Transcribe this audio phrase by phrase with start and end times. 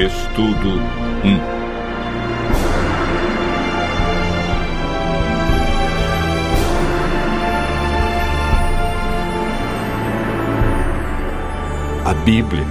[0.00, 0.80] Estudo
[1.22, 1.60] 1
[12.06, 12.64] A Bíblia.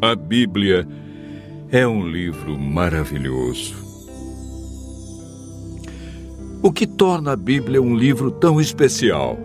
[0.00, 0.88] A Bíblia
[1.70, 3.89] é um livro maravilhoso.
[6.62, 9.38] O que torna a Bíblia um livro tão especial?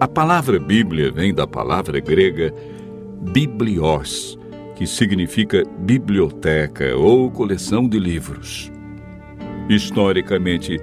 [0.00, 2.52] A palavra Bíblia vem da palavra grega
[3.32, 4.36] biblios,
[4.74, 8.72] que significa biblioteca ou coleção de livros.
[9.68, 10.80] Historicamente,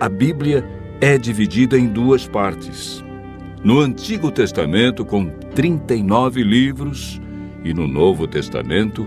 [0.00, 0.66] a Bíblia
[1.02, 3.04] é dividida em duas partes.
[3.62, 7.20] No Antigo Testamento, com 39 livros,
[7.62, 9.06] e no Novo Testamento,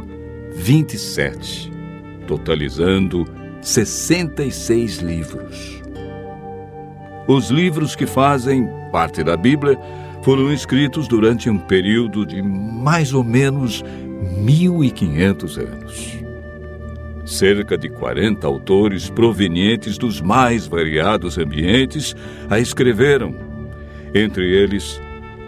[0.54, 1.72] 27,
[2.28, 3.26] totalizando
[3.62, 5.82] 66 livros.
[7.28, 9.78] Os livros que fazem parte da Bíblia
[10.24, 13.84] foram escritos durante um período de mais ou menos
[14.38, 16.20] 1500 anos.
[17.26, 22.16] Cerca de 40 autores provenientes dos mais variados ambientes
[22.50, 23.36] a escreveram,
[24.16, 25.00] entre eles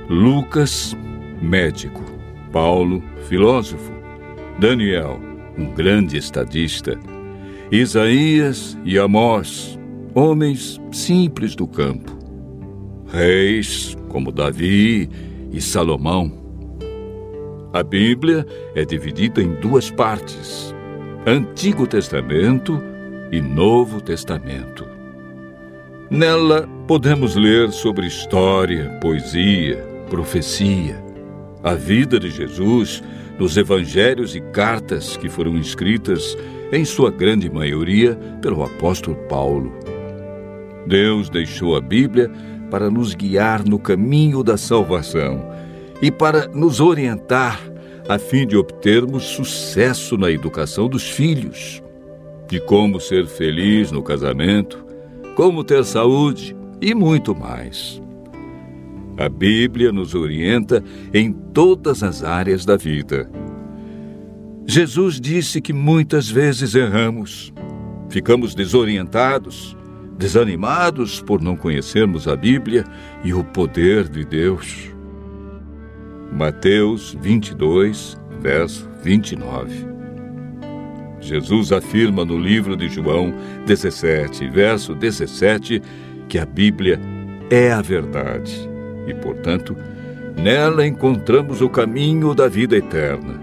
[0.07, 0.95] Lucas,
[1.41, 2.03] médico,
[2.51, 3.91] Paulo, filósofo,
[4.59, 5.19] Daniel,
[5.57, 6.99] um grande estadista,
[7.71, 9.79] Isaías e Amós,
[10.13, 12.11] homens simples do campo,
[13.07, 15.09] reis como Davi
[15.53, 16.33] e Salomão.
[17.71, 20.75] A Bíblia é dividida em duas partes
[21.25, 22.77] Antigo Testamento
[23.31, 24.85] e Novo Testamento.
[26.09, 29.77] Nela podemos ler sobre história, poesia,
[30.09, 31.01] profecia,
[31.63, 33.01] a vida de Jesus
[33.41, 36.37] nos evangelhos e cartas que foram escritas,
[36.71, 39.73] em sua grande maioria, pelo apóstolo Paulo.
[40.85, 42.29] Deus deixou a Bíblia
[42.69, 45.43] para nos guiar no caminho da salvação
[46.03, 47.59] e para nos orientar
[48.07, 51.81] a fim de obtermos sucesso na educação dos filhos,
[52.47, 54.85] de como ser feliz no casamento,
[55.35, 57.99] como ter saúde e muito mais.
[59.21, 60.83] A Bíblia nos orienta
[61.13, 63.29] em todas as áreas da vida.
[64.65, 67.53] Jesus disse que muitas vezes erramos,
[68.09, 69.77] ficamos desorientados,
[70.17, 72.83] desanimados por não conhecermos a Bíblia
[73.23, 74.91] e o poder de Deus.
[76.31, 79.85] Mateus 22, verso 29.
[81.19, 83.31] Jesus afirma no livro de João
[83.67, 85.79] 17, verso 17,
[86.27, 86.99] que a Bíblia
[87.51, 88.70] é a verdade
[89.07, 89.75] e, portanto,
[90.35, 93.41] nela encontramos o caminho da vida eterna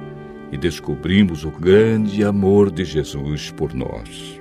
[0.51, 4.41] e descobrimos o grande amor de Jesus por nós.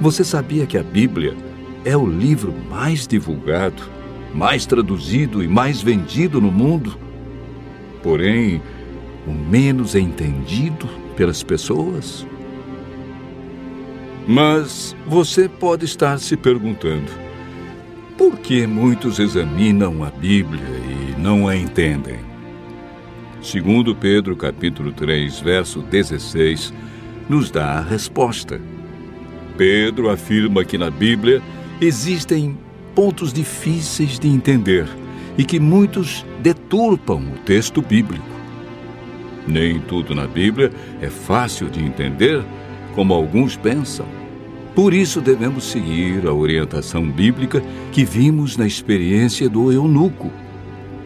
[0.00, 1.34] Você sabia que a Bíblia
[1.84, 3.82] é o livro mais divulgado,
[4.34, 6.98] mais traduzido e mais vendido no mundo?
[8.02, 8.60] Porém,
[9.26, 12.26] o menos entendido pelas pessoas?
[14.26, 17.10] Mas você pode estar se perguntando:
[18.18, 22.18] por que muitos examinam a Bíblia e não a entendem?
[23.40, 26.74] Segundo Pedro capítulo 3, verso 16,
[27.28, 28.60] nos dá a resposta.
[29.56, 31.40] Pedro afirma que na Bíblia
[31.80, 32.58] existem
[32.94, 34.88] pontos difíceis de entender
[35.38, 38.24] e que muitos deturpam o texto bíblico.
[39.46, 42.44] Nem tudo na Bíblia é fácil de entender,
[42.96, 44.06] como alguns pensam.
[44.74, 47.62] Por isso devemos seguir a orientação bíblica
[47.92, 50.32] que vimos na experiência do eunuco.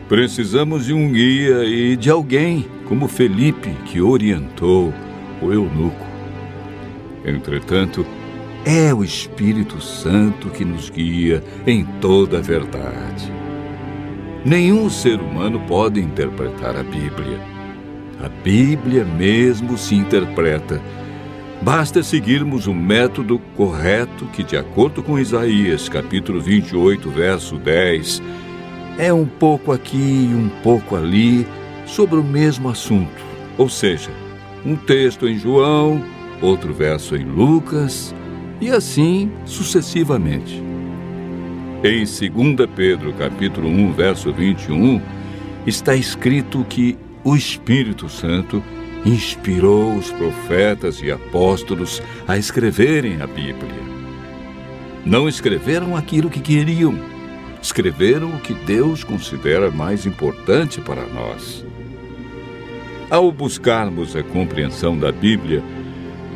[0.09, 4.95] Precisamos de um guia e de alguém como Felipe que orientou
[5.43, 6.07] o eunuco.
[7.25, 8.07] Entretanto,
[8.65, 13.33] é o Espírito Santo que nos guia em toda a verdade.
[14.45, 17.41] Nenhum ser humano pode interpretar a Bíblia.
[18.23, 20.81] A Bíblia mesmo se interpreta.
[21.63, 28.23] Basta seguirmos o método correto que, de acordo com Isaías, capítulo 28, verso 10,
[28.97, 31.47] é um pouco aqui e um pouco ali
[31.85, 33.23] sobre o mesmo assunto.
[33.59, 34.11] Ou seja,
[34.65, 36.03] um texto em João,
[36.41, 38.15] outro verso em Lucas,
[38.59, 40.63] e assim sucessivamente.
[41.85, 44.99] Em 2 Pedro, capítulo 1, verso 21,
[45.67, 48.63] está escrito que o Espírito Santo
[49.05, 53.81] inspirou os profetas e apóstolos a escreverem a Bíblia.
[55.05, 56.99] Não escreveram aquilo que queriam,
[57.63, 61.65] escreveram o que Deus considera mais importante para nós.
[63.11, 65.63] Ao buscarmos a compreensão da Bíblia,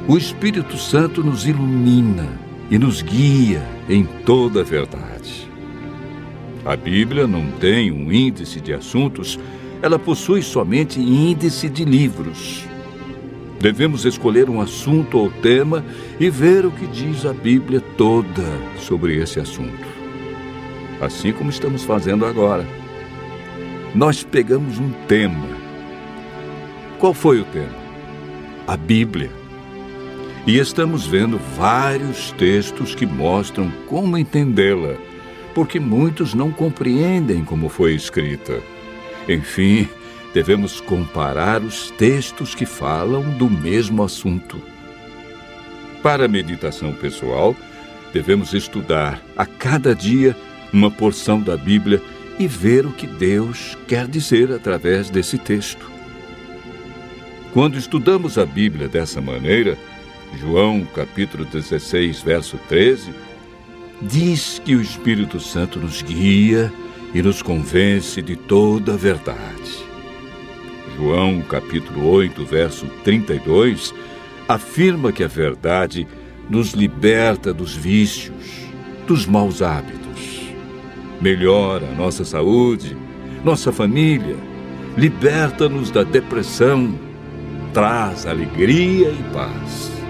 [0.08, 2.28] o Espírito Santo nos ilumina
[2.70, 5.48] e nos guia em toda a verdade.
[6.64, 9.38] A Bíblia não tem um índice de assuntos,
[9.84, 12.64] ela possui somente índice de livros.
[13.60, 15.84] Devemos escolher um assunto ou tema
[16.18, 18.44] e ver o que diz a Bíblia toda
[18.78, 19.86] sobre esse assunto.
[21.00, 22.66] Assim como estamos fazendo agora.
[23.94, 25.64] Nós pegamos um tema
[27.04, 27.68] qual foi o tema?
[28.66, 29.30] A Bíblia.
[30.46, 34.96] E estamos vendo vários textos que mostram como entendê-la,
[35.54, 38.58] porque muitos não compreendem como foi escrita.
[39.28, 39.88] Enfim,
[40.32, 44.60] devemos comparar os textos que falam do mesmo assunto.
[46.02, 47.56] Para a meditação pessoal,
[48.12, 50.36] devemos estudar a cada dia
[50.72, 52.02] uma porção da Bíblia
[52.38, 55.90] e ver o que Deus quer dizer através desse texto.
[57.52, 59.78] Quando estudamos a Bíblia dessa maneira,
[60.40, 63.12] João capítulo 16, verso 13,
[64.02, 66.72] diz que o Espírito Santo nos guia
[67.14, 69.84] e nos convence de toda a verdade.
[70.96, 73.94] João capítulo 8, verso 32,
[74.48, 76.06] afirma que a verdade
[76.50, 78.34] nos liberta dos vícios,
[79.06, 80.52] dos maus hábitos,
[81.20, 82.96] melhora a nossa saúde,
[83.44, 84.36] nossa família,
[84.96, 86.98] liberta-nos da depressão,
[87.72, 90.03] traz alegria e paz.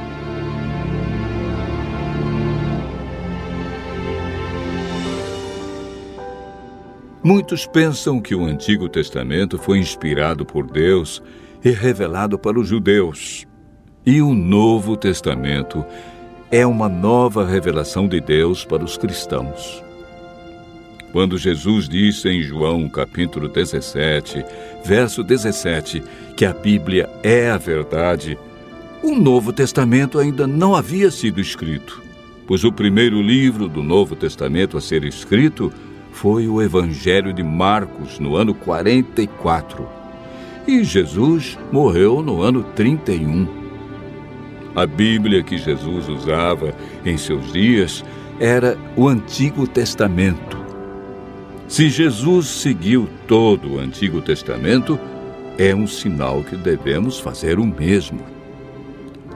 [7.25, 11.23] Muitos pensam que o Antigo Testamento foi inspirado por Deus
[11.65, 13.47] e revelado para os judeus.
[14.05, 15.82] E o Novo Testamento
[16.50, 19.82] é uma nova revelação de Deus para os cristãos.
[21.12, 24.44] Quando Jesus disse em João capítulo 17,
[24.85, 26.03] verso 17,
[26.37, 28.37] que a Bíblia é a verdade,
[29.03, 32.03] o Novo Testamento ainda não havia sido escrito,
[32.47, 35.73] pois o primeiro livro do Novo Testamento a ser escrito
[36.14, 39.87] foi o Evangelho de Marcos, no ano 44.
[40.66, 43.46] E Jesus morreu no ano 31.
[44.75, 46.75] A Bíblia que Jesus usava
[47.05, 48.02] em seus dias
[48.40, 50.64] era o Antigo Testamento
[51.66, 54.99] se Jesus seguiu todo o Antigo Testamento,
[55.58, 58.20] é um sinal que devemos fazer o mesmo.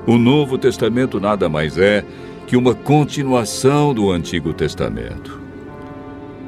[0.06, 2.04] O Novo Testamento nada mais é
[2.46, 5.40] que uma continuação do Antigo Testamento.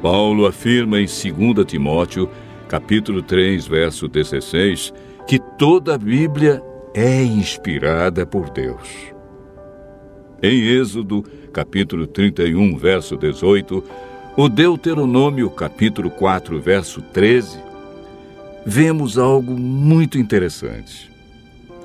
[0.01, 2.27] Paulo afirma em 2 Timóteo,
[2.67, 4.91] capítulo 3, verso 16,
[5.27, 6.61] que toda a Bíblia
[6.93, 9.13] é inspirada por Deus.
[10.41, 13.83] Em Êxodo, capítulo 31, verso 18,
[14.35, 17.59] o Deuteronômio, capítulo 4, verso 13,
[18.65, 21.11] vemos algo muito interessante.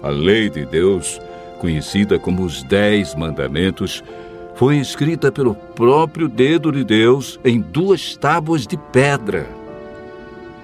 [0.02, 1.20] A lei de Deus,
[1.60, 4.02] conhecida como os Dez Mandamentos,
[4.56, 9.46] foi escrita pelo próprio dedo de Deus em duas tábuas de pedra.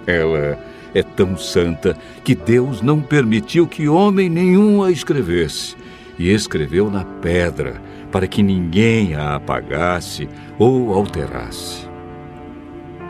[0.06, 0.58] Ela
[0.94, 5.76] é tão santa que Deus não permitiu que homem nenhum a escrevesse,
[6.18, 7.80] e escreveu na pedra
[8.10, 10.28] para que ninguém a apagasse
[10.58, 11.86] ou alterasse.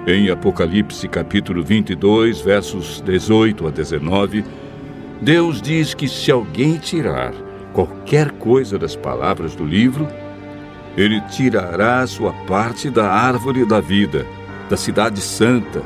[0.06, 4.44] Em Apocalipse capítulo 22, versos 18 a 19,
[5.20, 7.32] Deus diz que se alguém tirar
[7.72, 10.08] qualquer coisa das palavras do livro,
[10.96, 14.26] ele tirará sua parte da árvore da vida,
[14.68, 15.82] da cidade santa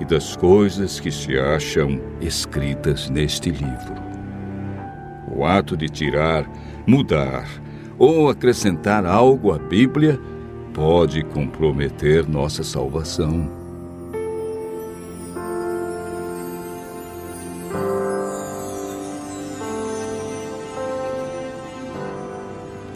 [0.00, 3.94] e das coisas que se acham escritas neste livro.
[5.34, 6.44] O ato de tirar,
[6.86, 7.48] mudar,
[7.98, 10.18] ou acrescentar algo à Bíblia
[10.74, 13.61] pode comprometer nossa salvação.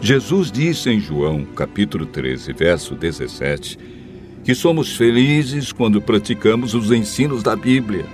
[0.01, 3.79] Jesus disse em João, capítulo 13, verso 17,
[4.43, 8.05] que somos felizes quando praticamos os ensinos da Bíblia.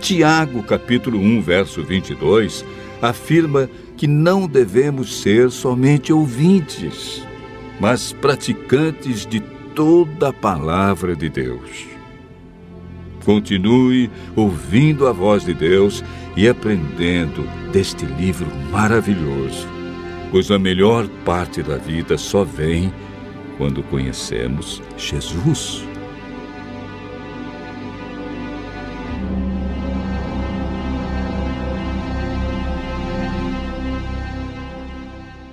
[0.00, 2.64] Tiago, capítulo 1, verso 22,
[3.00, 7.26] afirma que não devemos ser somente ouvintes,
[7.80, 9.40] mas praticantes de
[9.74, 11.86] toda a palavra de Deus.
[13.24, 16.04] Continue ouvindo a voz de Deus
[16.36, 19.66] e aprendendo deste livro maravilhoso,
[20.34, 22.92] pois a melhor parte da vida só vem
[23.56, 25.84] quando conhecemos Jesus.